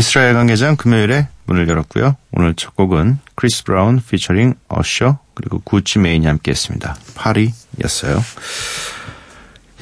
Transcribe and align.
미쓰라 0.00 0.28
야간개장 0.28 0.76
금요일에 0.76 1.28
문을 1.44 1.68
열었고요. 1.68 2.16
오늘 2.32 2.54
첫 2.54 2.74
곡은 2.74 3.18
크리스 3.34 3.64
브라운 3.64 4.00
피처링 4.00 4.54
어셔 4.68 5.18
그리고 5.34 5.60
구찌 5.62 5.98
메인이 5.98 6.26
함께했습니다. 6.26 6.96
Party였어요. 7.14 8.24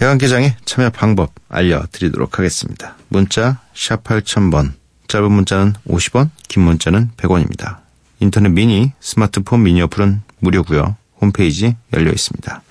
야간개장의 0.03 0.57
참여 0.65 0.91
방법 0.91 1.31
알려드리도록 1.49 2.37
하겠습니다. 2.37 2.97
문자 3.07 3.61
샵 3.77 4.03
8000번 4.03 4.73
짧은 5.07 5.31
문자는 5.31 5.75
50원 5.87 6.31
긴 6.49 6.65
문자는 6.65 7.11
100원입니다. 7.17 7.77
인터넷 8.19 8.49
미니 8.49 8.91
스마트폰 8.99 9.63
미니 9.63 9.83
어플은 9.83 10.23
무료고요. 10.41 10.97
홈페이지 11.21 11.77
열려 11.93 12.11
있습니다. 12.11 12.63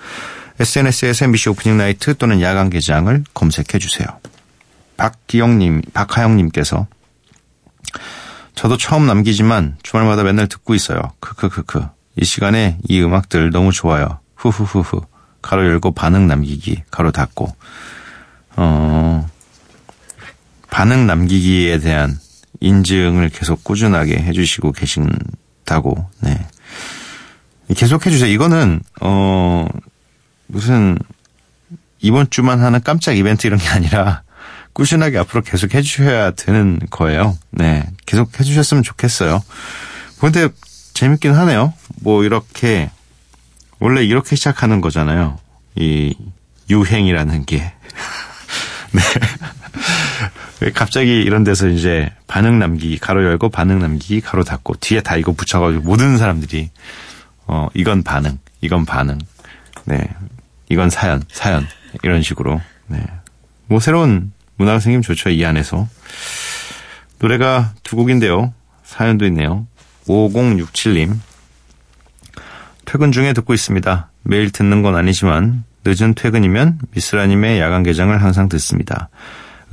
SNS에서 0.60 1.24
MBC 1.24 1.48
Opening 1.52 1.78
Night 1.78 2.18
또는 2.18 2.42
야간개장을 2.42 3.24
검색해 3.34 3.80
주세요. 3.80 4.06
박기영님, 4.98 5.84
박하영님께서 5.94 6.88
저도 8.58 8.76
처음 8.76 9.06
남기지만 9.06 9.78
주말마다 9.84 10.24
맨날 10.24 10.48
듣고 10.48 10.74
있어요. 10.74 11.00
크크크크. 11.20 11.88
이 12.16 12.26
시간에 12.26 12.80
이 12.90 13.00
음악들 13.00 13.52
너무 13.52 13.72
좋아요. 13.72 14.20
후후후후. 14.36 15.04
가로 15.44 15.64
열고 15.66 15.92
반응 15.92 16.28
남기기. 16.28 16.82
가로 16.90 17.12
닫고. 17.12 17.56
어, 18.56 19.30
반응 20.72 21.06
남기기에 21.06 21.78
대한 21.78 22.18
인증을 22.60 23.30
계속 23.30 23.64
꾸준하게 23.64 24.18
해주시고 24.18 24.72
계신다고, 24.72 26.10
네. 26.22 26.48
계속 27.76 28.08
해주세요. 28.08 28.32
이거는, 28.32 28.82
어, 29.02 29.68
무슨, 30.48 30.98
이번 32.00 32.28
주만 32.32 32.64
하는 32.64 32.82
깜짝 32.82 33.16
이벤트 33.16 33.46
이런 33.46 33.60
게 33.60 33.68
아니라, 33.70 34.24
꾸준하게 34.78 35.18
앞으로 35.18 35.42
계속 35.42 35.74
해주셔야 35.74 36.32
되는 36.32 36.80
거예요. 36.92 37.36
네. 37.50 37.84
계속 38.06 38.40
해주셨으면 38.40 38.84
좋겠어요. 38.84 39.44
근데 40.20 40.50
재밌긴 40.94 41.34
하네요. 41.34 41.74
뭐 42.02 42.24
이렇게, 42.24 42.92
원래 43.80 44.04
이렇게 44.04 44.36
시작하는 44.36 44.80
거잖아요. 44.80 45.40
이 45.76 46.16
유행이라는 46.70 47.46
게. 47.46 47.58
네. 48.94 49.02
왜 50.62 50.72
갑자기 50.72 51.22
이런 51.24 51.44
데서 51.44 51.70
이제 51.70 52.12
반응 52.28 52.60
남기기, 52.60 53.00
가로 53.00 53.24
열고 53.24 53.50
반응 53.50 53.80
남기기, 53.80 54.22
가로 54.22 54.44
닫고, 54.44 54.76
뒤에 54.76 55.02
다 55.02 55.18
이거 55.18 55.32
붙여가지고 55.32 55.84
모든 55.86 56.20
사람들이, 56.20 56.70
어, 57.48 57.68
이건 57.74 58.04
반응, 58.04 58.38
이건 58.62 58.86
반응, 58.86 59.18
네. 59.86 60.08
이건 60.70 60.92
사연, 60.92 61.24
사연, 61.32 61.66
이런 62.04 62.22
식으로, 62.22 62.62
네. 62.88 63.04
뭐 63.66 63.80
새로운 63.80 64.32
생기면 64.80 65.02
좋죠, 65.02 65.30
이 65.30 65.46
안에서. 65.46 65.88
노래가 67.20 67.74
두 67.84 67.96
곡인데요. 67.96 68.54
사연도 68.84 69.26
있네요. 69.26 69.68
5067님. 70.08 71.18
퇴근 72.86 73.12
중에 73.12 73.34
듣고 73.34 73.54
있습니다. 73.54 74.10
매일 74.24 74.52
듣는 74.52 74.82
건 74.82 74.96
아니지만 74.96 75.64
늦은 75.86 76.16
퇴근이면 76.16 76.80
미스라님의 76.92 77.60
야간 77.60 77.84
개장을 77.84 78.22
항상 78.22 78.50
듣습니다. 78.50 79.10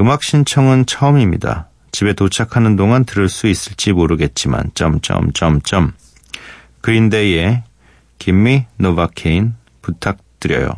음악 0.00 0.22
신청은 0.22 0.86
처음입니다. 0.86 1.68
집에 1.92 2.12
도착하는 2.12 2.74
동안 2.74 3.04
들을 3.04 3.28
수 3.28 3.46
있을지 3.46 3.92
모르겠지만 3.92 4.72
점점점점 4.74 5.92
그린데이의 6.80 7.62
김미 8.18 8.64
노바케인 8.78 9.54
부탁드려요. 9.80 10.70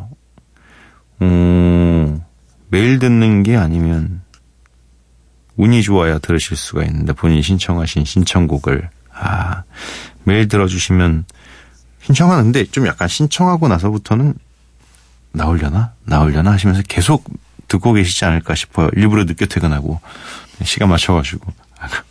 음, 1.23 2.21
매일 2.69 2.99
듣는 2.99 3.43
게 3.43 3.55
아니면 3.55 4.21
운이 5.55 5.81
좋아야 5.81 6.19
들으실 6.19 6.55
수가 6.55 6.83
있는데 6.83 7.13
본인이 7.13 7.41
신청하신 7.41 8.05
신청곡을 8.05 8.89
아 9.13 9.63
매일 10.23 10.47
들어주시면 10.47 11.25
신청하는데 12.03 12.65
좀 12.65 12.87
약간 12.87 13.07
신청하고 13.07 13.67
나서부터는 13.67 14.35
나오려나 15.31 15.93
나오려나 16.03 16.51
하시면서 16.51 16.83
계속 16.87 17.25
듣고 17.67 17.93
계시지 17.93 18.23
않을까 18.25 18.55
싶어요. 18.55 18.89
일부러 18.95 19.23
늦게 19.25 19.45
퇴근하고 19.45 19.99
시간 20.63 20.89
맞춰가지고 20.89 21.51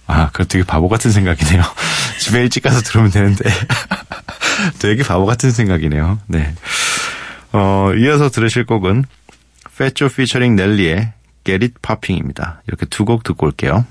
아 0.07 0.29
그거 0.31 0.45
되게 0.45 0.65
바보 0.65 0.89
같은 0.89 1.11
생각이네요. 1.13 1.63
집에 2.21 2.41
일찍 2.41 2.63
가서 2.63 2.81
들으면 2.81 3.11
되는데 3.11 3.45
되게 4.81 5.03
바보 5.03 5.27
같은 5.27 5.51
생각이네요. 5.51 6.19
네. 6.27 6.55
어, 7.53 7.93
이어서 7.97 8.29
들으실 8.29 8.67
곡은 8.67 9.05
페초 9.79 10.09
피처링 10.09 10.57
넬리의 10.57 11.13
Get 11.45 11.65
It 11.65 11.75
Popping입니다. 11.83 12.63
이렇게 12.67 12.87
두 12.87 13.05
곡 13.05 13.23
듣고 13.23 13.47
올게요. 13.47 13.85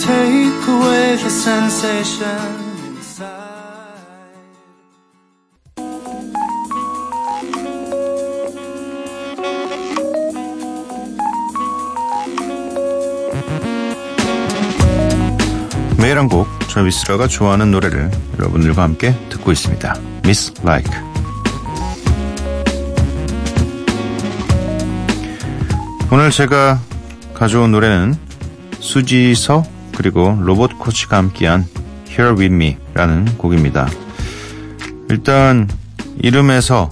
Take 0.00 0.68
away 0.68 1.16
the 1.16 1.28
sensation 1.28 2.67
저 16.78 16.84
미스라가 16.84 17.26
좋아하는 17.26 17.72
노래를 17.72 18.08
여러분들과 18.38 18.84
함께 18.84 19.12
듣고 19.30 19.50
있습니다. 19.50 19.96
Miss 20.24 20.54
Like. 20.62 20.88
오늘 26.12 26.30
제가 26.30 26.78
가져온 27.34 27.72
노래는 27.72 28.14
수지서 28.78 29.64
그리고 29.96 30.38
로봇 30.40 30.78
코치가 30.78 31.16
함께한 31.16 31.66
Here 32.08 32.34
With 32.38 32.54
Me라는 32.54 33.36
곡입니다. 33.38 33.88
일단 35.10 35.68
이름에서 36.20 36.88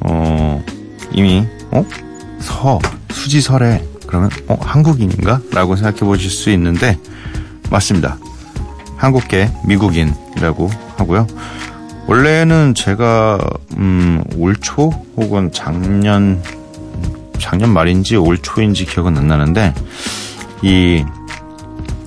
어 0.00 0.64
이미 1.12 1.46
어 1.72 1.84
서 2.40 2.78
수지설에 3.10 3.86
그러면 4.06 4.30
어 4.48 4.56
한국인인가? 4.62 5.42
라고 5.52 5.76
생각해 5.76 5.98
보실 6.00 6.30
수 6.30 6.48
있는데 6.48 6.98
맞습니다. 7.68 8.16
한국계 9.04 9.50
미국인이라고 9.66 10.70
하고요. 10.96 11.26
원래는 12.06 12.74
제가 12.74 13.38
음, 13.76 14.24
올 14.36 14.56
초 14.62 14.90
혹은 15.16 15.52
작년 15.52 16.42
작년 17.38 17.70
말인지 17.70 18.16
올 18.16 18.38
초인지 18.38 18.86
기억은 18.86 19.18
안 19.18 19.28
나는데 19.28 19.74
이 20.62 21.04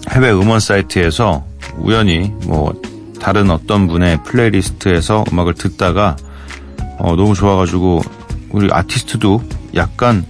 해외 0.10 0.32
음원 0.32 0.60
사이트에서 0.60 1.46
우연히 1.78 2.34
뭐 2.46 2.74
다른 3.22 3.52
어떤 3.52 3.88
분의 3.88 4.24
playlist에서 4.24 5.24
음악을 5.32 5.54
듣다가 5.54 6.16
어, 6.98 7.16
너무 7.16 7.36
좋아가지고 7.36 8.02
우리 8.50 8.70
아티스트도 8.72 9.44
약간 9.76 10.26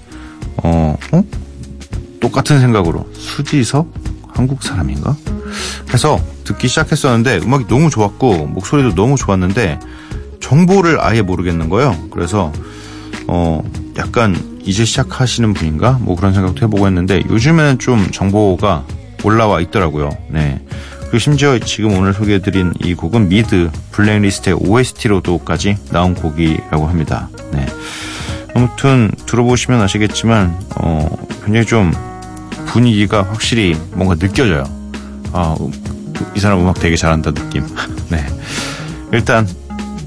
어, 0.63 0.97
어? 1.13 1.23
똑같은 2.19 2.59
생각으로 2.59 3.07
수지서 3.13 3.85
한국 4.27 4.61
사람인가? 4.63 5.15
해서 5.93 6.19
듣기 6.43 6.67
시작했었는데 6.67 7.39
음악이 7.43 7.67
너무 7.67 7.89
좋았고 7.89 8.47
목소리도 8.47 8.95
너무 8.95 9.15
좋았는데 9.15 9.79
정보를 10.39 10.99
아예 11.01 11.21
모르겠는 11.21 11.69
거예요. 11.69 11.95
그래서 12.11 12.51
어 13.27 13.63
약간 13.97 14.57
이제 14.63 14.85
시작하시는 14.85 15.53
분인가? 15.53 15.97
뭐 16.01 16.15
그런 16.15 16.33
생각도 16.33 16.65
해보고 16.65 16.87
했는데 16.87 17.21
요즘에는 17.29 17.79
좀 17.79 18.11
정보가 18.11 18.85
올라와 19.23 19.61
있더라고요. 19.61 20.09
네. 20.29 20.61
그리고 20.99 21.19
심지어 21.19 21.57
지금 21.59 21.97
오늘 21.97 22.13
소개해드린 22.13 22.73
이 22.83 22.93
곡은 22.93 23.29
미드 23.29 23.69
블랙리스트의 23.91 24.57
OST로도까지 24.59 25.77
나온 25.91 26.13
곡이라고 26.13 26.87
합니다. 26.87 27.29
네. 27.51 27.65
아무튼 28.53 29.09
들어보시면 29.25 29.81
아시겠지만 29.81 30.59
어, 30.75 31.09
굉장히 31.45 31.65
좀 31.65 31.93
분위기가 32.65 33.23
확실히 33.23 33.77
뭔가 33.93 34.15
느껴져요. 34.15 34.65
아, 35.33 35.55
이 36.35 36.39
사람 36.39 36.61
음악 36.61 36.79
되게 36.79 36.95
잘한다 36.95 37.31
느낌. 37.31 37.65
네. 38.09 38.25
일단 39.11 39.47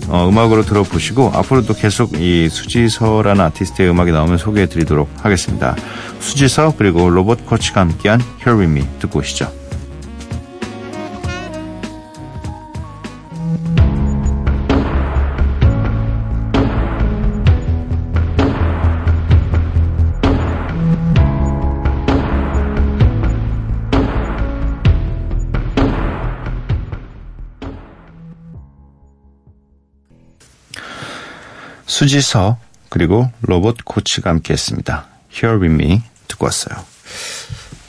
어, 0.08 0.28
음악으로 0.28 0.62
들어보시고 0.62 1.30
앞으로도 1.34 1.74
계속 1.74 2.20
이 2.20 2.48
수지서라는 2.48 3.44
아티스트의 3.44 3.90
음악이 3.90 4.10
나오면 4.10 4.38
소개해드리도록 4.38 5.08
하겠습니다. 5.22 5.76
수지서 6.18 6.74
그리고 6.76 7.08
로봇 7.08 7.46
코치가 7.46 7.82
함께한 7.82 8.20
Here 8.44 8.58
With 8.58 8.72
Me 8.72 8.98
듣고 8.98 9.20
오시죠. 9.20 9.59
수지서 32.00 32.56
그리고 32.88 33.30
로봇 33.42 33.76
코치가 33.84 34.30
함께했습니다. 34.30 35.06
Here 35.34 35.58
With 35.58 35.74
Me 35.74 36.00
듣고 36.28 36.46
왔어요. 36.46 36.82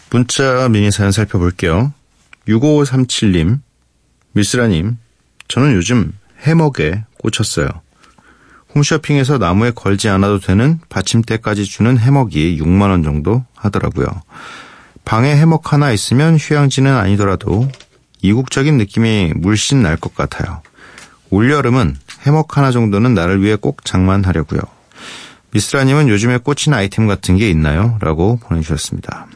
문자 0.10 0.68
미니 0.68 0.92
사연 0.92 1.14
살펴볼게요. 1.14 1.94
6537님, 2.46 3.62
밀스라님, 4.34 4.98
저는 5.48 5.74
요즘 5.76 6.12
해먹에 6.42 7.06
꽂혔어요. 7.20 7.70
홈쇼핑에서 8.76 9.38
나무에 9.38 9.72
걸지 9.72 10.10
않아도 10.10 10.40
되는 10.40 10.82
받침대까지 10.90 11.64
주는 11.64 11.98
해먹이 11.98 12.60
6만원 12.62 13.06
정도 13.06 13.46
하더라고요. 13.56 14.08
방에 15.06 15.38
해먹 15.38 15.72
하나 15.72 15.94
있으면 15.94 16.36
휴양지는 16.36 16.94
아니더라도 16.94 17.70
이국적인 18.22 18.78
느낌이 18.78 19.32
물씬 19.38 19.82
날 19.82 19.96
것 19.96 20.14
같아요. 20.16 20.62
올여름은 21.32 21.98
해먹 22.22 22.58
하나 22.58 22.72
정도는 22.72 23.14
나를 23.14 23.42
위해 23.42 23.56
꼭 23.56 23.84
장만하려고요. 23.84 24.62
미스라님은 25.52 26.08
요즘에 26.10 26.38
꽂힌 26.38 26.74
아이템 26.74 27.08
같은 27.08 27.38
게 27.38 27.50
있나요? 27.50 27.98
라고 28.02 28.38
보내주셨습니다. 28.38 29.28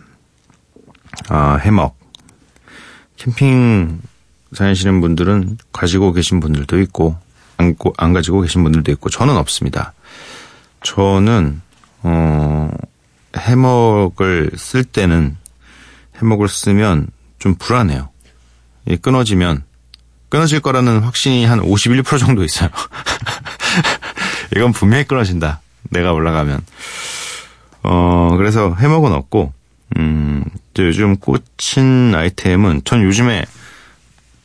아, 1.29 1.55
해먹. 1.55 1.97
캠핑 3.17 4.01
다니시는 4.55 5.01
분들은 5.01 5.57
가지고 5.71 6.13
계신 6.13 6.39
분들도 6.39 6.79
있고, 6.81 7.17
안, 7.57 7.75
안 7.97 8.13
가지고 8.13 8.41
계신 8.41 8.63
분들도 8.63 8.91
있고, 8.93 9.09
저는 9.09 9.35
없습니다. 9.37 9.93
저는, 10.83 11.61
어, 12.03 12.69
해먹을 13.35 14.51
쓸 14.55 14.83
때는, 14.83 15.37
해먹을 16.17 16.47
쓰면 16.47 17.07
좀 17.39 17.55
불안해요. 17.55 18.09
이 18.87 18.97
끊어지면, 18.97 19.63
끊어질 20.35 20.59
거라는 20.59 20.99
확신이 20.99 21.45
한 21.45 21.61
51% 21.61 22.19
정도 22.19 22.43
있어요. 22.43 22.67
이건 24.53 24.73
분명히 24.73 25.05
끊어진다. 25.05 25.61
내가 25.83 26.11
올라가면. 26.11 26.59
어, 27.83 28.33
그래서 28.35 28.75
해먹은 28.77 29.13
없고, 29.13 29.53
음, 29.95 30.43
요즘 30.77 31.15
꽂힌 31.15 32.13
아이템은, 32.13 32.81
전 32.83 33.01
요즘에 33.01 33.45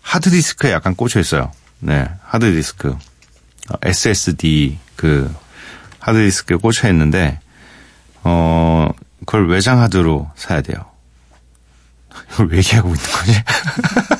하드디스크에 0.02 0.70
약간 0.70 0.94
꽂혀 0.94 1.18
있어요. 1.18 1.50
네, 1.80 2.08
하드디스크. 2.22 2.90
어, 2.90 3.74
SSD, 3.82 4.78
그, 4.94 5.34
하드디스크에 5.98 6.58
꽂혀 6.58 6.88
있는데, 6.90 7.40
어, 8.22 8.88
그걸 9.26 9.48
외장 9.48 9.80
하드로 9.80 10.30
사야 10.36 10.60
돼요. 10.60 10.84
이걸 12.30 12.46
왜 12.46 12.58
얘기하고 12.58 12.90
있는 12.90 13.10
거지? 13.10 13.42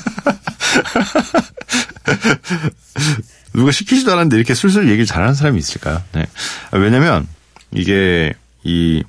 누가 3.53 3.71
시키지도 3.71 4.11
않았는데 4.11 4.37
이렇게 4.37 4.53
술술 4.53 4.87
얘기를 4.87 5.05
잘하는 5.05 5.33
사람이 5.33 5.57
있을까요? 5.59 6.01
네. 6.13 6.25
아, 6.71 6.77
왜냐면 6.77 7.27
이게 7.71 8.33
이 8.63 9.03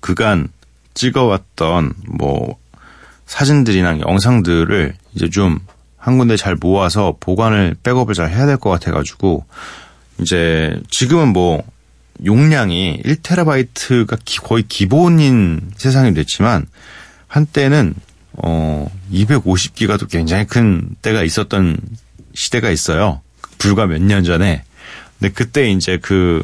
그간 0.00 0.48
찍어왔던 0.94 1.94
뭐 2.18 2.58
사진들이나 3.26 4.00
영상들을 4.00 4.94
이제 5.14 5.28
좀 5.28 5.60
한 6.00 6.16
군데 6.16 6.36
잘 6.36 6.56
모아서 6.56 7.14
보관을 7.20 7.76
백업을 7.82 8.14
잘 8.14 8.30
해야 8.30 8.46
될 8.46 8.56
것 8.56 8.70
같아가지고 8.70 9.44
이제 10.18 10.80
지금은 10.90 11.28
뭐 11.28 11.62
용량이 12.24 13.02
1테라바이트가 13.04 14.18
거의 14.42 14.64
기본인 14.66 15.70
세상이 15.76 16.14
됐지만 16.14 16.66
한때는 17.28 17.94
어 18.32 18.90
250기가도 19.12 20.10
굉장히 20.10 20.46
큰 20.46 20.88
때가 21.02 21.22
있었던 21.22 21.76
시대가 22.34 22.70
있어요. 22.70 23.20
불과 23.58 23.86
몇 23.86 24.00
년 24.02 24.24
전에. 24.24 24.62
근데 25.18 25.32
그때 25.34 25.70
이제 25.70 25.98
그 26.00 26.42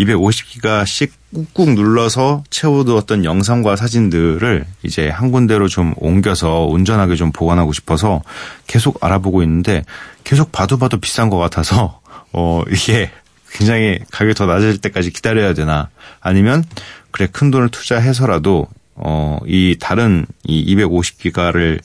250기가씩 0.00 1.10
꾹꾹 1.34 1.70
눌러서 1.74 2.44
채워두었던 2.50 3.24
영상과 3.24 3.76
사진들을 3.76 4.64
이제 4.82 5.08
한 5.08 5.30
군데로 5.32 5.68
좀 5.68 5.94
옮겨서 5.96 6.64
온전하게 6.66 7.16
좀 7.16 7.32
보관하고 7.32 7.72
싶어서 7.72 8.22
계속 8.66 9.02
알아보고 9.02 9.42
있는데 9.42 9.84
계속 10.24 10.52
봐도 10.52 10.76
봐도 10.78 10.98
비싼 10.98 11.30
것 11.30 11.38
같아서 11.38 12.00
어 12.32 12.62
이게 12.70 13.10
굉장히 13.50 13.98
가격이 14.10 14.34
더 14.34 14.46
낮을 14.46 14.78
때까지 14.78 15.10
기다려야 15.10 15.54
되나 15.54 15.88
아니면 16.20 16.64
그래 17.10 17.28
큰 17.30 17.50
돈을 17.50 17.68
투자해서라도 17.70 18.68
어 18.94 19.38
이 19.46 19.76
다른 19.80 20.26
이 20.44 20.74
250기가를 20.76 21.80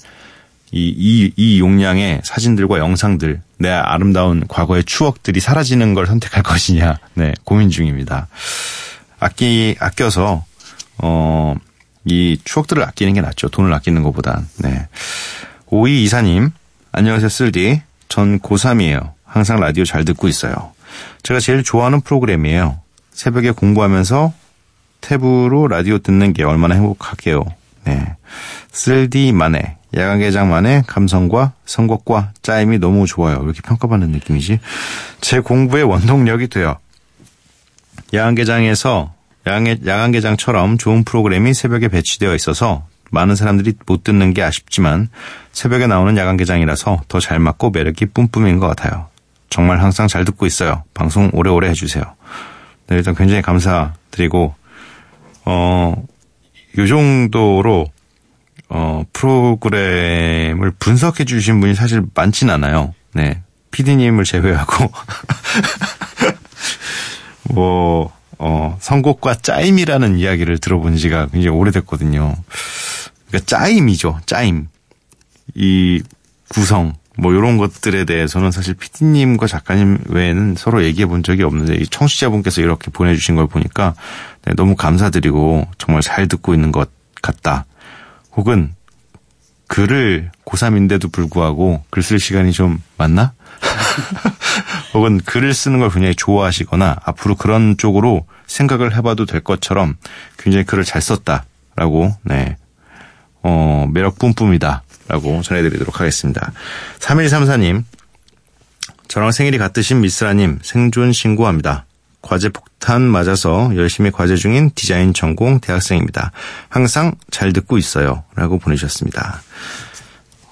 이, 0.72 0.94
이, 0.98 1.32
이 1.36 1.60
용량의 1.60 2.22
사진들과 2.24 2.80
영상들, 2.80 3.42
내 3.58 3.70
아름다운 3.70 4.46
과거의 4.48 4.84
추억들이 4.84 5.40
사라지는 5.40 5.94
걸 5.94 6.08
선택할 6.08 6.44
것이냐, 6.44 6.98
네, 7.14 7.34
고민 7.44 7.70
중입니다. 7.70 8.28
아끼, 9.20 9.76
아껴서, 9.80 10.46
어, 10.98 11.56
이 12.06 12.40
추억들을 12.44 12.84
아끼는 12.84 13.14
게 13.14 13.22
낫죠. 13.22 13.50
돈을 13.50 13.74
아끼는 13.74 14.04
것보단, 14.04 14.48
네. 14.58 14.88
오이 15.68 16.04
이사님, 16.04 16.52
안녕하세요, 16.92 17.30
쓸디. 17.30 17.82
전 18.10 18.40
고3이에요. 18.40 19.12
항상 19.26 19.60
라디오 19.60 19.84
잘 19.84 20.06
듣고 20.06 20.28
있어요. 20.28 20.74
제가 21.24 21.40
제일 21.40 21.64
좋아하는 21.64 22.02
프로그램이에요. 22.02 22.80
새벽에 23.12 23.52
공부하면서 23.52 24.34
탭으로 25.02 25.68
라디오 25.68 26.00
듣는 26.00 26.34
게 26.34 26.44
얼마나 26.44 26.76
행복하게요. 26.76 27.44
네. 27.86 28.16
쓸디만의 28.72 29.77
야간 29.96 30.20
개장만의 30.20 30.84
감성과 30.86 31.54
선곡과 31.66 32.34
짜임이 32.42 32.80
너무 32.80 33.06
좋아요. 33.08 33.38
왜 33.38 33.46
이렇게 33.46 33.62
평가받는 33.62 34.10
느낌이지? 34.10 34.60
제 35.22 35.40
공부의 35.40 35.84
원동력이 35.86 36.48
돼요. 36.50 36.76
야간 38.14 38.36
개장에서 38.36 39.14
야간, 39.48 39.66
야간 39.86 40.12
개장처럼 40.12 40.78
좋은 40.78 41.04
프로그램이 41.04 41.54
새벽에 41.54 41.88
배치되어 41.88 42.36
있어서 42.36 42.86
많은 43.12 43.36
사람들이 43.36 43.74
못 43.86 44.04
듣는 44.04 44.34
게 44.34 44.44
아쉽지만 44.44 45.08
새벽에 45.54 45.88
나오는 45.88 46.18
야간 46.18 46.36
개장이라서 46.36 47.04
더 47.08 47.20
잘 47.20 47.40
맞고 47.40 47.70
매력이 47.70 48.08
뿜뿜인 48.08 48.60
것 48.60 48.68
같아요. 48.68 49.08
정말 49.50 49.82
항상 49.82 50.08
잘 50.10 50.26
듣고 50.26 50.46
있어요. 50.46 50.84
방송 50.94 51.30
오래오래 51.32 51.70
해주세요. 51.70 52.04
네, 52.88 52.98
일단 52.98 53.16
굉장히 53.16 53.42
감사드리고 53.42 54.54
어, 55.46 56.04
요 56.78 56.88
정도로 56.88 57.88
어, 58.70 59.04
프로그램을 59.14 60.72
분석해 60.80 61.26
주신 61.26 61.60
분이 61.60 61.76
사실 61.76 62.04
많진 62.14 62.50
않아요. 62.50 62.94
네. 63.14 63.42
피디님을 63.72 64.24
제외하고. 64.24 64.92
뭐, 67.54 68.12
어, 68.38 68.78
선곡과 68.80 69.36
짜임이라는 69.36 70.18
이야기를 70.18 70.58
들어본 70.58 70.98
지가 70.98 71.28
굉장히 71.28 71.56
오래됐거든요. 71.56 72.36
그러니까 73.28 73.46
짜임이죠. 73.46 74.20
짜임. 74.26 74.68
이 75.56 76.02
구성, 76.50 76.94
뭐 77.18 77.34
이런 77.34 77.58
것들에 77.58 78.06
대해서는 78.06 78.52
사실 78.52 78.74
피디님과 78.76 79.48
작가님 79.48 80.00
외에는 80.08 80.56
서로 80.58 80.84
얘기해 80.84 81.08
본 81.08 81.24
적이 81.24 81.44
없는데 81.44 81.76
이 81.76 81.88
청취자분께서 81.88 82.62
이렇게 82.62 82.92
보내주신 82.92 83.36
걸 83.36 83.48
보니까 83.48 83.96
네, 84.46 84.54
너무 84.56 84.76
감사드리고 84.76 85.68
정말 85.78 86.02
잘 86.02 86.28
듣고 86.28 86.54
있는 86.54 86.72
것 86.72 86.90
같다. 87.22 87.66
혹은 88.38 88.74
글을 89.68 90.32
고3인데도 90.46 91.12
불구하고 91.12 91.84
글 91.90 92.02
쓸 92.04 92.20
시간이 92.20 92.54
좀 92.54 92.82
많나? 92.98 93.34
혹은 94.94 95.20
글을 95.20 95.54
쓰는 95.54 95.80
걸 95.80 95.90
굉장히 95.90 96.16
좋아하시거나 96.16 96.98
앞으로 97.04 97.36
그런 97.36 97.76
쪽으로 97.78 98.26
생각을 98.46 98.96
해봐도 98.96 99.26
될 99.26 99.42
것처럼 99.42 99.98
굉장히 100.38 100.66
글을 100.66 100.86
잘 100.86 101.02
썼다라고 101.02 102.16
네 102.24 102.56
어, 103.44 103.88
매력 103.92 104.18
뿜뿜이다. 104.20 104.84
라고 105.10 105.42
전해드리도록 105.42 106.02
하겠습니다. 106.02 106.52
3134님, 107.00 107.86
저랑 109.08 109.32
생일이 109.32 109.58
같으신 109.58 110.02
미스라님 110.02 110.60
생존 110.62 111.14
신고합니다. 111.14 111.86
과제 112.22 112.50
폭탄 112.50 113.04
맞아서 113.04 113.72
열심히 113.76 114.12
과제 114.12 114.36
중인 114.36 114.72
디자인 114.76 115.14
전공 115.14 115.60
대학생입니다. 115.60 116.32
항상 116.70 117.14
잘 117.32 117.54
듣고 117.54 117.78
있어요. 117.78 118.24
라고 118.36 118.58
보내주셨습니다. 118.60 119.42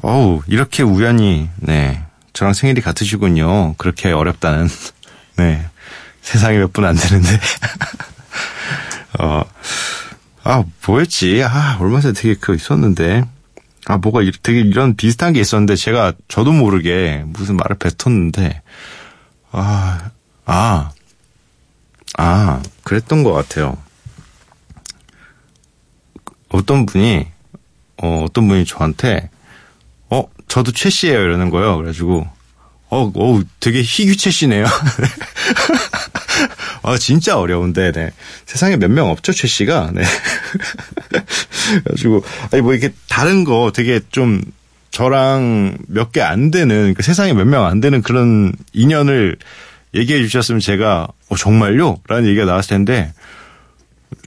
어우, 0.01 0.41
이렇게 0.47 0.83
우연히, 0.83 1.49
네. 1.57 2.03
저랑 2.33 2.53
생일이 2.53 2.81
같으시군요. 2.81 3.73
그렇게 3.77 4.11
어렵다는, 4.11 4.67
네. 5.37 5.65
세상에 6.21 6.57
몇 6.59 6.71
분 6.73 6.85
안 6.85 6.95
되는데. 6.95 7.29
어, 9.19 9.41
아, 10.43 10.63
뭐였지? 10.85 11.43
아, 11.43 11.77
얼마 11.79 12.01
전에 12.01 12.13
되게 12.13 12.35
그거 12.35 12.53
있었는데. 12.53 13.23
아, 13.87 13.97
뭐가 13.97 14.21
이- 14.23 14.31
되게 14.43 14.61
이런 14.61 14.95
비슷한 14.95 15.33
게 15.33 15.39
있었는데, 15.39 15.75
제가 15.75 16.13
저도 16.27 16.51
모르게 16.51 17.23
무슨 17.27 17.55
말을 17.57 17.77
뱉었는데, 17.77 18.61
아, 19.51 20.09
아, 20.45 20.91
아, 22.17 22.61
그랬던 22.83 23.23
것 23.23 23.33
같아요. 23.33 23.77
어떤 26.49 26.85
분이, 26.85 27.27
어, 27.97 28.23
어떤 28.25 28.47
분이 28.47 28.65
저한테, 28.65 29.29
어, 30.09 30.23
저도 30.47 30.71
최 30.71 30.89
씨예요 30.89 31.19
이러는 31.21 31.49
거예요. 31.49 31.75
그래가지고, 31.77 32.27
어, 32.89 33.11
어, 33.13 33.41
되게 33.59 33.81
희귀 33.81 34.15
최 34.17 34.31
씨네요. 34.31 34.65
아, 36.83 36.97
진짜 36.97 37.37
어려운데, 37.39 37.91
네. 37.91 38.11
세상에 38.45 38.77
몇 38.77 38.89
명 38.91 39.09
없죠, 39.09 39.33
최 39.33 39.47
씨가. 39.47 39.91
네. 39.93 40.03
그래가지고, 41.83 42.23
아니, 42.51 42.61
뭐 42.61 42.73
이렇게 42.73 42.93
다른 43.09 43.43
거 43.43 43.71
되게 43.73 43.99
좀 44.11 44.41
저랑 44.91 45.77
몇 45.87 46.11
개 46.11 46.21
안 46.21 46.51
되는, 46.51 46.93
그 46.93 47.03
세상에 47.03 47.33
몇 47.33 47.45
명 47.47 47.65
안 47.65 47.81
되는 47.81 48.01
그런 48.01 48.53
인연을 48.71 49.37
얘기해 49.95 50.21
주셨으면 50.23 50.59
제가, 50.59 51.07
어, 51.29 51.35
정말요? 51.35 51.97
라는 52.07 52.27
얘기가 52.27 52.45
나왔을 52.45 52.69
텐데, 52.69 53.13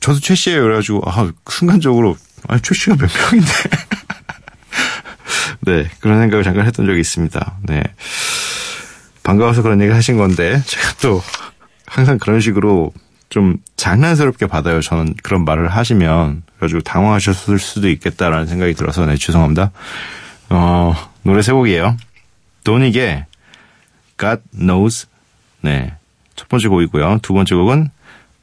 저도 0.00 0.20
최 0.20 0.34
씨예요. 0.34 0.62
그래가지고, 0.62 1.02
아, 1.06 1.30
순간적으로, 1.48 2.16
아니, 2.48 2.60
최 2.62 2.74
씨가 2.74 2.96
몇 2.96 3.10
명인데. 3.12 3.52
네, 5.62 5.90
그런 6.00 6.20
생각을 6.20 6.42
잠깐 6.44 6.66
했던 6.66 6.86
적이 6.86 7.00
있습니다. 7.00 7.58
네. 7.64 7.82
반가워서 9.22 9.62
그런 9.62 9.80
얘기 9.82 9.92
하신 9.92 10.16
건데, 10.16 10.62
제가 10.64 10.92
또 11.02 11.22
항상 11.86 12.18
그런 12.18 12.40
식으로 12.40 12.92
좀 13.28 13.58
장난스럽게 13.76 14.46
받아요. 14.46 14.80
저는 14.80 15.14
그런 15.22 15.44
말을 15.44 15.68
하시면. 15.68 16.42
그래가지고 16.56 16.80
당황하셨을 16.80 17.58
수도 17.58 17.88
있겠다라는 17.90 18.46
생각이 18.46 18.74
들어서, 18.74 19.04
네, 19.04 19.16
죄송합니다. 19.16 19.70
어, 20.48 20.94
노래 21.22 21.42
세 21.42 21.52
곡이에요. 21.52 21.96
도닉의 22.64 23.26
God 24.18 24.42
Knows. 24.58 25.08
네. 25.60 25.94
첫 26.36 26.48
번째 26.48 26.68
곡이고요. 26.68 27.18
두 27.22 27.32
번째 27.32 27.54
곡은 27.54 27.90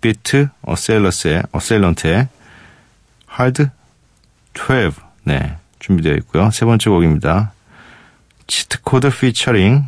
비트 0.01 0.49
어셀러스의, 0.61 1.43
어셀런트의 1.51 2.27
Hard 3.31 3.67
12. 4.53 5.01
네. 5.23 5.57
준비되어 5.79 6.15
있고요. 6.15 6.51
세 6.51 6.65
번째 6.65 6.89
곡입니다. 6.89 7.53
치트코드 8.47 9.09
피처링 9.09 9.83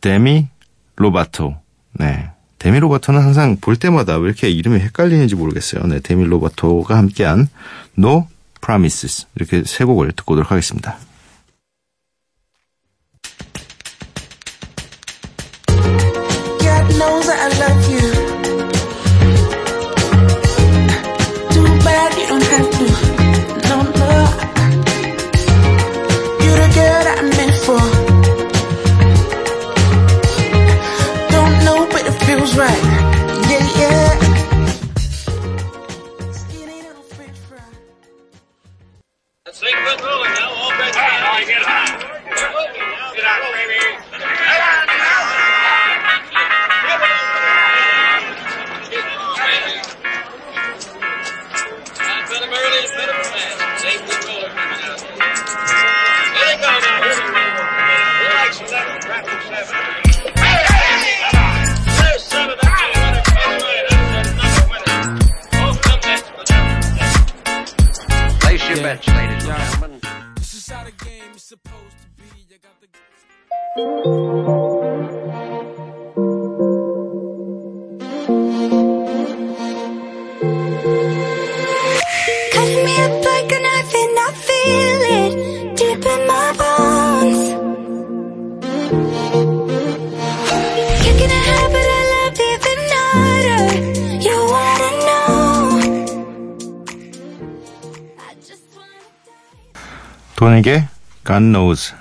데미 0.00 0.48
로바토. 0.96 1.56
네. 1.92 2.30
데미 2.58 2.78
로바토는 2.78 3.20
항상 3.20 3.56
볼 3.56 3.76
때마다 3.76 4.16
왜 4.18 4.28
이렇게 4.28 4.50
이름이 4.50 4.80
헷갈리는지 4.80 5.34
모르겠어요. 5.34 5.84
네. 5.84 6.00
데미 6.00 6.24
로바토가 6.24 6.96
함께한 6.96 7.48
No 7.98 8.28
Promises. 8.60 9.26
이렇게 9.34 9.64
세 9.64 9.84
곡을 9.84 10.12
듣고 10.12 10.34
오도록 10.34 10.50
하겠습니다. 10.50 10.98
God 16.90 16.98
knows 16.98 17.26
that 17.26 17.38
I 17.40 17.48
love 17.62 17.90
you. 17.90 18.06
Too 21.54 21.68
bad 21.84 22.10
you 22.18 22.26
don't 22.26 22.48
have 22.54 22.70
to. 22.78 22.84
No. 23.68 23.76
You're 26.42 26.60
the 26.64 26.70
girl 26.74 27.00
that 27.06 27.16
I'm 27.18 27.30
meant 27.38 27.56
for. 27.66 27.82
Don't 31.30 31.56
know, 31.64 31.78
but 31.92 32.02
it 32.06 32.16
feels 32.24 32.56
right. 32.56 33.09
God 101.30 101.44
Knows, 101.44 101.94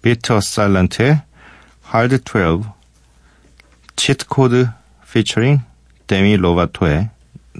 비터 0.00 0.40
사일런트의 0.40 1.20
Hard 1.92 2.20
12, 2.24 2.62
치트코드 3.96 4.70
피처링 5.12 5.60
데미 6.06 6.38
로바토의 6.38 7.10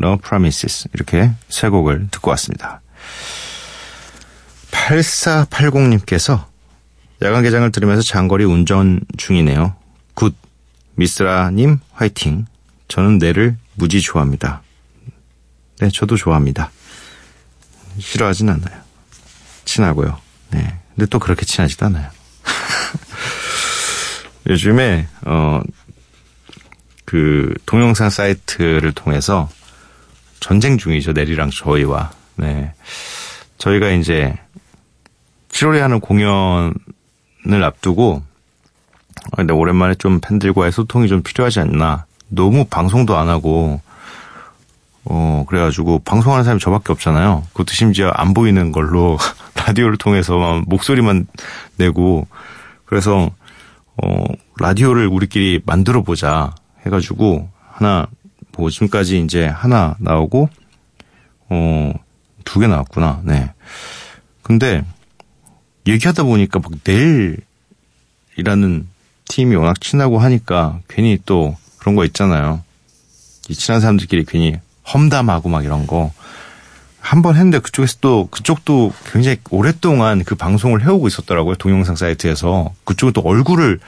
No 0.01 0.17
Promises 0.17 0.89
이렇게 0.95 1.33
세 1.51 1.69
곡을 1.69 2.09
듣고 2.11 2.31
왔습니다. 2.31 2.81
8480님께서 4.71 6.47
야간 7.21 7.43
개장을 7.43 7.71
들으면서 7.73 8.01
장거리 8.01 8.45
운전 8.45 9.01
중이네요. 9.19 9.77
Good. 10.15 10.35
미쓰라님 10.95 11.81
화이팅. 11.93 12.47
저는 12.89 13.19
내를 13.19 13.59
무지 13.75 14.01
좋아합니다. 14.01 14.63
네, 15.79 15.91
저도 15.91 16.17
좋아합니다. 16.17 16.71
싫어하진 17.99 18.49
않아요. 18.49 18.81
친하고요. 19.67 20.19
네. 20.53 20.86
근데 20.97 21.09
또 21.11 21.19
그렇게 21.19 21.45
친하지도 21.45 21.87
않아요. 21.87 22.09
요즘에, 24.49 25.07
어, 25.27 25.61
그, 27.05 27.53
동영상 27.67 28.11
사이트를 28.11 28.93
통해서 28.93 29.49
전쟁 30.41 30.79
중이죠. 30.79 31.13
내리랑 31.13 31.51
저희와. 31.51 32.11
네. 32.37 32.73
저희가 33.59 33.91
이제 33.91 34.35
7월에 35.51 35.79
하는 35.79 36.01
공연을 36.01 36.75
앞두고, 37.63 38.23
아, 39.33 39.37
근데 39.37 39.53
오랜만에 39.53 39.95
좀 39.97 40.21
팬들과의 40.21 40.73
소통이 40.73 41.09
좀 41.09 41.23
필요하지 41.23 41.61
않나. 41.61 42.07
너무 42.29 42.65
방송도 42.65 43.17
안 43.17 43.29
하고, 43.29 43.81
어, 45.05 45.45
그래가지고, 45.47 46.01
방송하는 46.01 46.45
사람이 46.45 46.61
저밖에 46.61 46.93
없잖아요. 46.93 47.45
그것도 47.53 47.73
심지어 47.73 48.11
안 48.15 48.35
보이는 48.35 48.73
걸로, 48.73 49.19
라디오를 49.67 49.97
통해서 49.97 50.63
목소리만 50.67 51.27
내고, 51.77 52.27
그래서, 52.85 53.31
어, 54.03 54.25
라디오를 54.61 55.07
우리끼리 55.09 55.61
만들어 55.67 56.03
보자 56.03 56.55
해가지고, 56.85 57.49
하나, 57.73 58.07
뭐, 58.57 58.71
지금까지 58.71 59.21
이제 59.21 59.47
하나 59.47 59.97
나오고, 59.99 60.49
어, 61.49 61.93
두 62.45 62.61
개 62.61 62.67
나왔구나, 62.69 63.23
네. 63.25 63.53
근데, 64.43 64.85
얘기하다 65.87 66.23
보니까 66.25 66.61
막 66.61 66.73
내일이라는 68.37 68.87
팀이 69.29 69.57
워낙 69.57 69.81
친하고 69.81 70.19
하니까 70.19 70.81
괜히 70.89 71.19
또 71.27 71.57
그런 71.79 71.95
거 71.97 72.05
있잖아요. 72.05 72.63
이 73.49 73.55
친한 73.55 73.81
사람들끼리 73.81 74.25
괜히 74.27 74.57
험담하고 74.93 75.49
막 75.49 75.65
이런 75.65 75.87
거. 75.87 76.13
아, 77.07 77.11
한번 77.11 77.37
했는데 77.37 77.59
그쪽에서 77.61 77.99
또 78.01 78.29
그쪽도 78.31 78.93
굉장히 79.13 79.39
오랫동안 79.51 80.25
그 80.25 80.35
방송을 80.35 80.85
해오고 80.85 81.07
있었더라고요. 81.09 81.55
동영상 81.57 81.97
사이트에서 81.97 82.73
그쪽은 82.85 83.13
또 83.13 83.21
얼굴을 83.23 83.79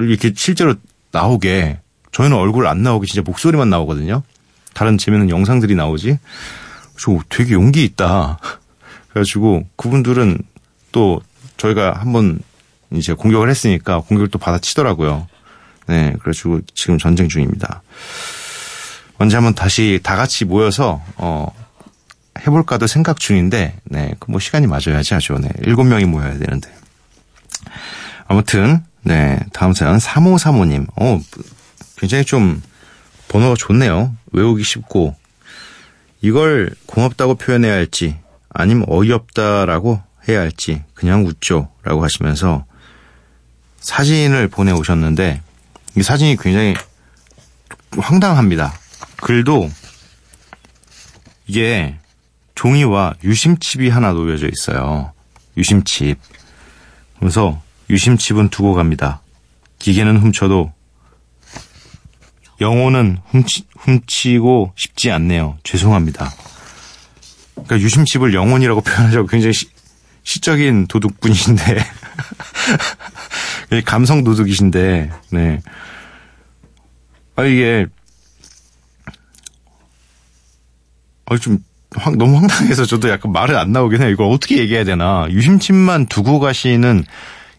이렇게 0.00 0.32
실제로 0.36 0.74
나오게 1.12 1.78
저희는 2.12 2.36
얼굴 2.36 2.66
안 2.66 2.82
나오게 2.82 3.06
진짜 3.06 3.22
목소리만 3.24 3.70
나오거든요. 3.70 4.22
다른 4.74 4.98
재밌는 4.98 5.30
영상들이 5.30 5.74
나오지. 5.74 6.18
저 6.98 7.18
되게 7.28 7.52
용기 7.52 7.84
있다. 7.84 8.38
그래가지고 9.08 9.66
그분들은 9.76 10.38
또 10.92 11.20
저희가 11.56 11.94
한번 11.94 12.40
이제 12.92 13.12
공격을 13.12 13.48
했으니까 13.48 14.00
공격을 14.00 14.28
또 14.28 14.38
받아치더라고요. 14.38 15.26
네, 15.86 16.12
그래가지고 16.20 16.60
지금 16.74 16.98
전쟁 16.98 17.28
중입니다. 17.28 17.82
언제 19.18 19.36
한번 19.36 19.54
다시 19.54 20.00
다 20.02 20.16
같이 20.16 20.44
모여서 20.44 21.02
어 21.16 21.52
해볼까도 22.46 22.86
생각 22.86 23.18
중인데, 23.18 23.76
네, 23.84 24.14
그뭐 24.18 24.38
시간이 24.38 24.66
맞아야지 24.66 25.14
하죠. 25.14 25.38
네, 25.38 25.50
일곱 25.62 25.84
명이 25.84 26.04
모여야 26.04 26.38
되는데. 26.38 26.70
아무튼 28.26 28.84
네, 29.02 29.40
다음 29.52 29.72
사연 29.72 29.98
3535님. 29.98 30.86
어, 30.96 31.20
굉장히 31.96 32.24
좀 32.24 32.62
번호가 33.28 33.54
좋네요. 33.56 34.14
외우기 34.32 34.62
쉽고 34.62 35.16
이걸 36.20 36.74
고맙다고 36.86 37.36
표현해야 37.36 37.72
할지 37.72 38.18
아니면 38.50 38.84
어이없다라고 38.88 40.02
해야 40.28 40.40
할지 40.40 40.82
그냥 40.94 41.24
웃죠 41.24 41.70
라고 41.82 42.04
하시면서 42.04 42.64
사진을 43.80 44.48
보내오셨는데 44.48 45.40
이 45.96 46.02
사진이 46.02 46.36
굉장히 46.36 46.74
황당합니다. 47.96 48.74
글도 49.16 49.70
이게 51.46 51.96
종이와 52.60 53.14
유심칩이 53.24 53.88
하나 53.88 54.12
놓여져 54.12 54.46
있어요. 54.48 55.14
유심칩. 55.56 56.18
그래서 57.18 57.62
유심칩은 57.88 58.50
두고 58.50 58.74
갑니다. 58.74 59.22
기계는 59.78 60.18
훔쳐도 60.18 60.70
영혼은 62.60 63.16
훔치, 63.28 63.64
훔치고 63.78 64.74
싶지 64.76 65.10
않네요. 65.10 65.56
죄송합니다. 65.62 66.30
그러니까 67.54 67.80
유심칩을 67.80 68.34
영혼이라고 68.34 68.82
표현하자고 68.84 69.26
굉장히 69.28 69.54
시, 69.54 69.70
시적인 70.24 70.86
도둑분이신데 70.86 71.62
감성 73.86 74.22
도둑이신데 74.22 75.10
네. 75.30 75.62
아 77.36 77.44
이게 77.44 77.86
아, 81.24 81.38
좀 81.38 81.64
황, 81.96 82.16
너무 82.16 82.36
황당해서 82.38 82.84
저도 82.84 83.08
약간 83.10 83.32
말을 83.32 83.56
안 83.56 83.72
나오긴 83.72 84.00
해요. 84.00 84.10
이걸 84.10 84.26
어떻게 84.30 84.58
얘기해야 84.58 84.84
되나. 84.84 85.26
유심칩만 85.30 86.06
두고 86.06 86.38
가시는 86.38 87.04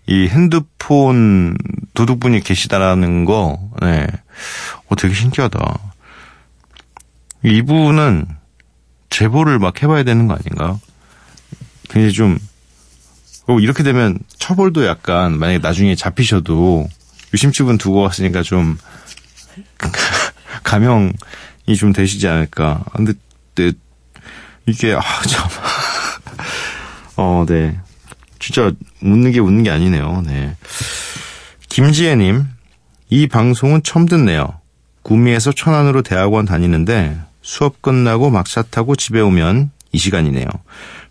이 0.07 0.27
핸드폰 0.27 1.55
도둑분이 1.93 2.41
계시다라는 2.41 3.25
거, 3.25 3.59
네. 3.81 4.07
어, 4.88 4.95
되게 4.95 5.13
신기하다. 5.13 5.79
이분은 7.43 8.27
제보를 9.09 9.59
막 9.59 9.81
해봐야 9.81 10.03
되는 10.03 10.27
거 10.27 10.35
아닌가? 10.35 10.79
굉장히 11.89 12.13
좀, 12.13 12.39
어, 13.47 13.60
이렇게 13.60 13.84
되면 13.84 14.17
처벌도 14.38 14.86
약간, 14.86 15.38
만약에 15.38 15.60
나중에 15.60 15.95
잡히셔도 15.95 16.88
유심칩은 17.34 17.77
두고 17.77 18.01
갔으니까 18.01 18.43
좀, 18.43 18.77
감형이 20.63 21.75
좀 21.77 21.93
되시지 21.93 22.27
않을까. 22.27 22.84
근데, 22.93 23.13
네, 23.56 23.71
이게, 24.65 24.93
아, 24.93 25.02
참. 25.28 25.47
어, 27.17 27.45
네. 27.47 27.80
진짜 28.39 28.71
웃는 29.02 29.32
게 29.32 29.39
웃는 29.39 29.63
게 29.63 29.69
아니네요. 29.69 30.24
네. 30.26 30.56
김지혜님, 31.69 32.45
이 33.10 33.28
방송은 33.28 33.84
처음 33.84 34.08
듣네요. 34.08 34.60
구미에서 35.04 35.52
천안으로 35.52 36.02
대학원 36.02 36.45
다니는데 36.45 37.19
수업 37.41 37.82
끝나고 37.82 38.30
막차 38.30 38.63
타고 38.63 38.95
집에 38.95 39.19
오면 39.19 39.71
이 39.91 39.97
시간이네요. 39.97 40.45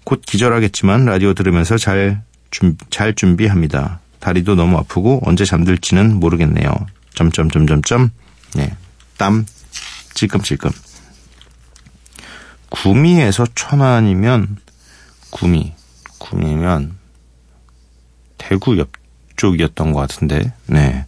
곧 0.04 0.22
기절하겠지만 0.24 1.04
라디오 1.04 1.34
들으면서 1.34 1.76
잘, 1.76 2.22
준, 2.50 2.76
잘 2.90 3.14
준비합니다. 3.14 4.00
다리도 4.18 4.54
너무 4.54 4.76
아프고 4.78 5.20
언제 5.24 5.44
잠들지는 5.44 6.18
모르겠네요. 6.20 6.72
점점점점점. 7.14 8.10
네. 8.54 8.74
땀 9.16 9.46
찔끔찔끔. 10.14 10.70
구미에서 12.70 13.46
천안이면 13.54 14.56
구미. 15.30 15.74
구미면 16.18 16.96
대구 18.38 18.78
옆쪽이었던 18.78 19.92
것 19.92 20.00
같은데. 20.00 20.52
네. 20.66 21.06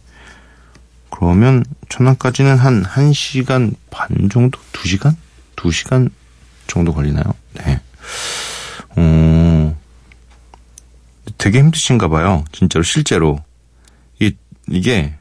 그러면 1.09 1.63
천안까지는 1.89 2.57
한 2.57 2.83
1시간 2.83 3.75
반 3.89 4.29
정도? 4.29 4.59
2시간? 4.73 5.15
2시간 5.55 6.09
정도 6.67 6.93
걸리나요? 6.93 7.23
네. 7.53 7.79
어, 8.95 9.77
되게 11.37 11.59
힘드신가 11.59 12.07
봐요. 12.09 12.43
진짜로, 12.51 12.83
실제로. 12.83 13.39
이, 14.19 14.35
이게, 14.69 15.15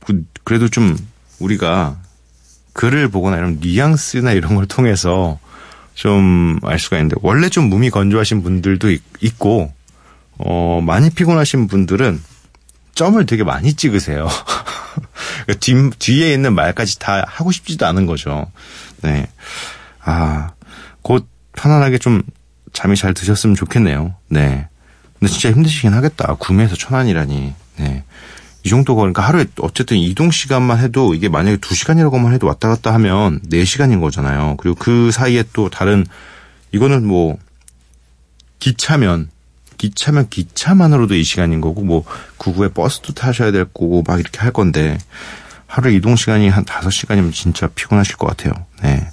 그, 0.00 0.24
그래도 0.44 0.68
좀 0.68 0.96
우리가 1.38 2.00
글을 2.72 3.08
보거나 3.08 3.36
이런 3.36 3.58
뉘앙스나 3.60 4.32
이런 4.32 4.54
걸 4.54 4.66
통해서 4.66 5.38
좀 5.94 6.42
알 6.62 6.78
수가 6.78 6.96
있는데, 6.98 7.16
원래 7.22 7.48
좀 7.48 7.68
몸이 7.68 7.90
건조하신 7.90 8.42
분들도 8.42 8.90
있, 8.90 9.02
있고, 9.20 9.72
어, 10.38 10.80
많이 10.82 11.10
피곤하신 11.10 11.68
분들은 11.68 12.20
점을 12.94 13.24
되게 13.26 13.44
많이 13.44 13.74
찍으세요. 13.74 14.28
뒤, 15.60 15.74
뒤에 15.98 16.32
있는 16.32 16.54
말까지 16.54 16.98
다 16.98 17.24
하고 17.26 17.52
싶지도 17.52 17.86
않은 17.86 18.06
거죠. 18.06 18.50
네. 19.02 19.26
아, 20.04 20.50
곧 21.02 21.26
편안하게 21.56 21.98
좀 21.98 22.22
잠이 22.72 22.96
잘 22.96 23.14
드셨으면 23.14 23.56
좋겠네요. 23.56 24.14
네. 24.28 24.68
근데 25.18 25.32
진짜 25.32 25.50
힘드시긴 25.52 25.92
하겠다. 25.94 26.34
구미에서 26.38 26.76
천안이라니. 26.76 27.54
네. 27.78 28.04
이 28.72 28.74
정도 28.74 28.96
거니까 28.96 29.20
하루에 29.20 29.44
어쨌든 29.60 29.98
이동 29.98 30.30
시간만 30.30 30.78
해도 30.78 31.12
이게 31.12 31.28
만약에 31.28 31.58
2시간이라고만 31.58 32.32
해도 32.32 32.46
왔다 32.46 32.68
갔다 32.68 32.94
하면 32.94 33.38
4시간인 33.50 34.00
거잖아요. 34.00 34.56
그리고 34.56 34.76
그 34.76 35.10
사이에 35.10 35.44
또 35.52 35.68
다른 35.68 36.06
이거는 36.72 37.06
뭐 37.06 37.36
기차면 38.60 39.28
기차면 39.76 40.30
기차만으로도 40.30 41.14
이 41.16 41.22
시간인 41.22 41.60
거고 41.60 41.82
뭐 41.82 42.04
구구에 42.38 42.68
버스도 42.68 43.12
타셔야 43.12 43.52
될 43.52 43.64
거고 43.66 44.04
막 44.06 44.18
이렇게 44.18 44.38
할 44.38 44.52
건데 44.52 44.96
하루 45.66 45.90
이동 45.90 46.16
시간이 46.16 46.48
한 46.48 46.64
5시간이면 46.64 47.34
진짜 47.34 47.68
피곤하실 47.74 48.16
것 48.16 48.26
같아요. 48.28 48.54
네. 48.82 49.06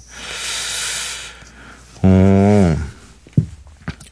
어, 2.02 2.76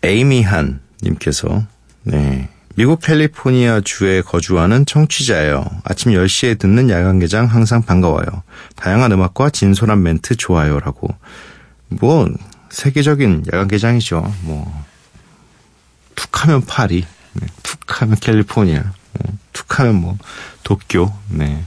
에이미한 0.02 0.80
님께서 1.02 1.64
네. 2.02 2.50
미국 2.78 3.00
캘리포니아 3.00 3.80
주에 3.80 4.22
거주하는 4.22 4.86
청취자예요. 4.86 5.64
아침 5.82 6.12
10시에 6.12 6.60
듣는 6.60 6.90
야간 6.90 7.18
개장 7.18 7.46
항상 7.46 7.82
반가워요. 7.82 8.24
다양한 8.76 9.10
음악과 9.10 9.50
진솔한 9.50 10.00
멘트 10.00 10.36
좋아요라고. 10.36 11.08
뭐 11.88 12.28
세계적인 12.70 13.46
야간 13.52 13.66
개장이죠. 13.66 14.32
뭐 14.42 14.84
툭하면 16.14 16.66
파리, 16.66 17.04
네. 17.32 17.46
툭하면 17.64 18.14
캘리포니아, 18.14 18.84
네. 18.84 19.32
툭하면 19.52 19.96
뭐 19.96 20.16
도쿄, 20.62 21.12
네. 21.30 21.64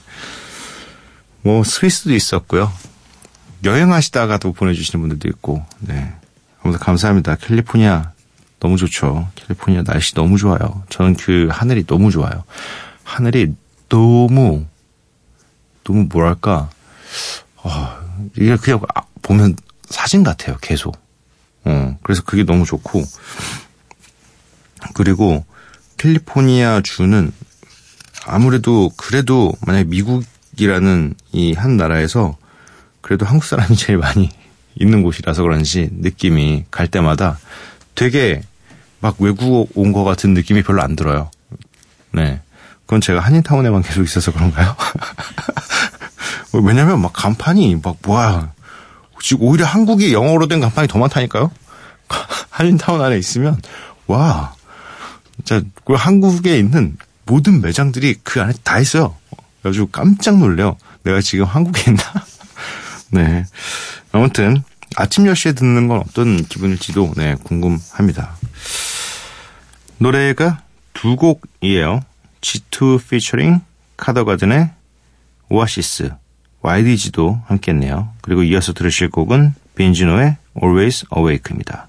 뭐 1.41 1.65
스위스도 1.65 2.13
있었고요. 2.13 2.71
여행하시다가도 3.65 4.53
보내주시는 4.53 5.01
분들도 5.01 5.27
있고, 5.27 5.65
네. 5.79 6.13
아무튼 6.63 6.79
감사합니다. 6.79 7.35
캘리포니아 7.35 8.13
너무 8.61 8.77
좋죠. 8.77 9.27
캘리포니아 9.35 9.81
날씨 9.83 10.13
너무 10.13 10.37
좋아요. 10.37 10.83
저는 10.89 11.15
그 11.15 11.49
하늘이 11.51 11.83
너무 11.85 12.11
좋아요. 12.11 12.43
하늘이 13.03 13.53
너무 13.89 14.65
너무 15.83 16.05
뭐랄까, 16.09 16.69
어, 17.57 17.97
이게 18.37 18.55
그냥 18.55 18.79
보면 19.23 19.55
사진 19.89 20.23
같아요. 20.23 20.57
계속. 20.61 20.95
어, 21.65 21.97
그래서 22.03 22.21
그게 22.23 22.43
너무 22.43 22.63
좋고. 22.65 23.03
그리고 24.93 25.43
캘리포니아 25.97 26.81
주는 26.81 27.31
아무래도 28.25 28.91
그래도 28.95 29.53
만약에 29.65 29.85
미국이라는 29.85 31.15
이 31.33 31.53
한 31.53 31.77
나라에서 31.77 32.37
그래도 33.01 33.25
한국 33.25 33.43
사람이 33.43 33.75
제일 33.75 33.97
많이 33.97 34.29
있는 34.79 35.01
곳이라서 35.01 35.41
그런지 35.41 35.89
느낌이 35.91 36.65
갈 36.69 36.87
때마다 36.87 37.39
되게 37.95 38.43
막 39.01 39.15
외국 39.19 39.69
온 39.75 39.91
것 39.93 40.03
같은 40.03 40.33
느낌이 40.33 40.63
별로 40.63 40.81
안 40.81 40.95
들어요. 40.95 41.29
네. 42.13 42.41
그건 42.85 43.01
제가 43.01 43.19
한인타운에만 43.21 43.81
계속 43.83 44.03
있어서 44.03 44.31
그런가요? 44.31 44.75
왜냐면 46.53 47.01
막 47.01 47.13
간판이 47.13 47.79
막 47.81 47.97
뭐야 48.03 48.51
지금 49.21 49.45
오히려 49.45 49.65
한국이 49.65 50.13
영어로 50.13 50.47
된 50.47 50.59
간판이 50.59 50.87
더 50.87 50.99
많다니까요. 50.99 51.51
한인타운 52.49 53.01
안에 53.01 53.17
있으면 53.17 53.61
와 54.07 54.53
진짜 55.37 55.61
그 55.85 55.93
한국에 55.93 56.57
있는 56.57 56.97
모든 57.25 57.61
매장들이 57.61 58.17
그 58.23 58.41
안에 58.41 58.53
다 58.63 58.79
있어요. 58.79 59.15
아주 59.63 59.87
깜짝 59.87 60.37
놀래요. 60.37 60.75
내가 61.03 61.21
지금 61.21 61.45
한국에 61.45 61.91
있나? 61.91 62.03
네. 63.11 63.45
아무튼 64.11 64.63
아침 64.97 65.23
10시에 65.25 65.55
듣는 65.55 65.87
건 65.87 66.03
어떤 66.05 66.43
기분일지도 66.43 67.13
네, 67.15 67.35
궁금합니다. 67.43 68.35
노래가 70.01 70.63
두 70.93 71.15
곡이에요. 71.15 72.01
G2 72.41 73.07
피처링 73.07 73.59
카더가든의 73.97 74.71
오아시스, 75.47 76.11
YDG도 76.63 77.39
함께 77.45 77.71
했네요. 77.71 78.11
그리고 78.21 78.41
이어서 78.41 78.73
들으실 78.73 79.11
곡은 79.11 79.53
빈지노의 79.75 80.37
Always 80.59 81.05
Awake입니다. 81.15 81.87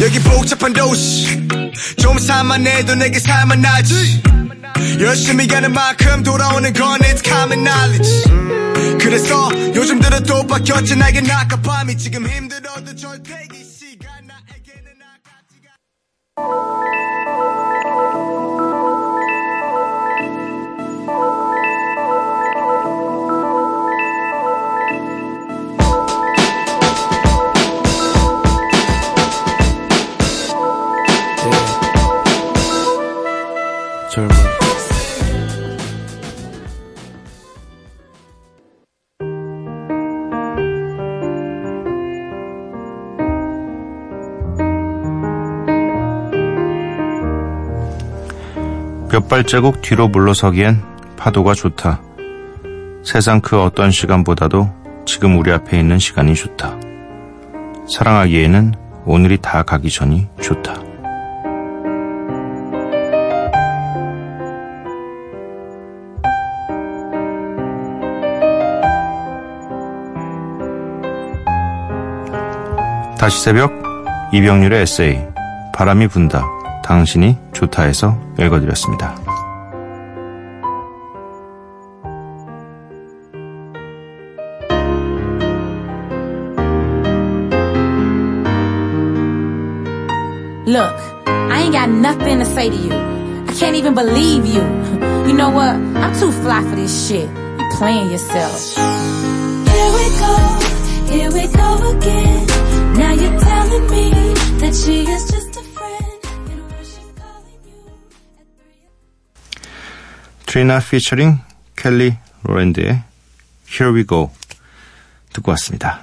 여기 0.00 0.20
복잡한 0.20 0.72
도시. 0.72 1.48
좀 2.00 2.18
살만해도 2.18 2.94
내게 2.94 3.18
살만 3.18 3.60
나지. 3.60 4.22
열심히 5.00 5.46
가는 5.46 5.72
만큼 5.72 6.22
돌아오는 6.22 6.72
건 6.72 7.00
it's 7.00 7.24
common 7.24 7.64
knowledge. 7.64 8.98
그래서 9.00 9.50
요즘 9.74 10.00
들어 10.00 10.20
또 10.20 10.46
바뀌었지. 10.46 10.96
나에게 10.96 11.22
아까 11.32 11.56
밤이 11.60 11.96
지금 11.96 12.28
힘들어 12.28 12.77
젊은 34.18 34.28
몇 49.10 49.28
발자국 49.28 49.82
뒤로 49.82 50.08
물러서기엔 50.08 50.82
파도가 51.16 51.54
좋다. 51.54 52.02
세상 53.04 53.40
그 53.40 53.60
어떤 53.60 53.90
시간보다도 53.90 54.68
지금 55.06 55.38
우리 55.38 55.52
앞에 55.52 55.78
있는 55.78 55.98
시간이 55.98 56.34
좋다. 56.34 56.78
사랑하기에는 57.88 58.74
오늘이 59.06 59.38
다 59.38 59.62
가기 59.62 59.90
전이 59.90 60.28
좋다. 60.40 60.87
다시 73.18 73.42
새벽 73.42 73.72
이병률의 74.32 74.82
에세이 74.82 75.18
바람이 75.74 76.06
분다 76.06 76.44
당신이 76.84 77.36
좋다해서 77.52 78.16
읽어드렸습니다. 78.38 79.16
Look, 90.66 90.94
I 91.26 91.62
ain't 91.62 91.72
got 91.72 91.88
nothing 91.88 92.38
to 92.38 92.44
say 92.44 92.70
to 92.70 92.76
you. 92.76 92.92
I 93.48 93.52
can't 93.58 93.74
even 93.74 93.94
believe 93.94 94.46
you. 94.46 94.62
You 95.26 95.34
know 95.34 95.50
what? 95.50 95.74
I'm 95.74 96.14
too 96.20 96.30
fly 96.30 96.62
for 96.62 96.76
this 96.76 97.08
shit. 97.08 97.28
You 97.28 97.68
playing 97.76 98.10
yourself. 98.12 98.76
Here 99.66 99.90
we 99.96 100.06
go, 100.20 100.34
here 101.10 101.32
we 101.32 101.46
go 101.48 101.96
again. 101.96 102.67
트리나 110.46 110.80
피처링 110.80 111.38
켈리 111.76 112.16
로랜드의 112.42 113.02
Here 113.68 113.94
We 113.94 114.06
Go 114.06 114.32
듣고 115.32 115.52
왔습니다. 115.52 116.00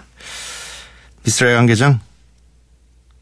미쓰라의 1.23 1.57
야간개장 1.57 1.99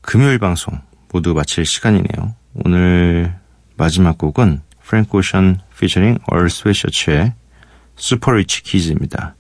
금요일 0.02 0.38
방송 0.38 0.80
모두 1.12 1.34
마칠 1.34 1.66
시간이네요. 1.66 2.36
오늘 2.66 3.34
마지막 3.78 4.18
곡은 4.18 4.62
프랭크 4.84 5.18
오션 5.18 5.62
피처링 5.80 6.20
얼 6.28 6.50
스웨셔츠의 6.50 7.34
슈퍼 7.96 8.34
리치 8.34 8.62
키즈입니다. 8.62 9.36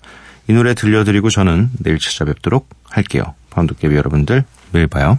이 0.47 0.53
노래 0.53 0.73
들려드리고 0.73 1.29
저는 1.29 1.69
내일 1.79 1.99
찾아뵙도록 1.99 2.69
할게요. 2.89 3.35
밤도깨비 3.52 3.96
여러분들 3.96 4.44
매일 4.72 4.86
봐요. 4.86 5.18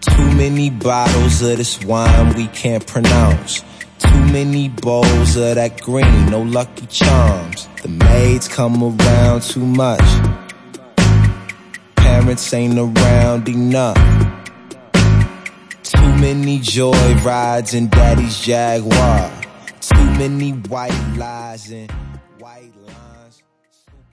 Too 0.00 0.30
many 0.34 0.70
bottles 0.70 1.42
of 1.42 1.56
this 1.56 1.78
wine 1.84 2.34
we 2.36 2.48
can't 2.48 2.86
pronounce. 2.86 3.64
Too 3.98 4.24
many 4.32 4.68
bowls 4.68 5.36
of 5.36 5.56
that 5.56 5.80
green, 5.82 6.26
no 6.30 6.42
lucky 6.42 6.86
charms. 6.86 7.68
The 7.82 7.88
maids 7.88 8.48
come 8.48 8.82
around 8.82 9.42
too 9.42 9.64
much. 9.64 10.04
Parents 11.96 12.52
ain't 12.52 12.78
around 12.78 13.48
enough. 13.48 13.96
Many 16.21 16.59
joy 16.59 17.15
rides 17.25 17.73
in 17.73 17.89
daddy's 17.89 18.39
Jaguar. 18.39 19.31
Too 19.79 20.05
many 20.19 20.51
white 20.51 21.15
lies 21.17 21.71
and 21.71 21.91